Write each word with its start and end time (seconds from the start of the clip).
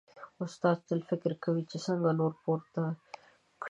استاد 0.45 0.77
تل 0.87 0.99
فکر 1.09 1.31
کوي 1.43 1.63
چې 1.71 1.77
څنګه 1.85 2.09
نور 2.19 2.33
پورته 2.43 2.79
کړي. 2.85 2.93